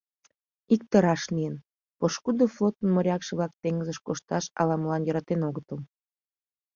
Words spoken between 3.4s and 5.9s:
теҥызыш кошташ ала-молан йӧратен огытыл.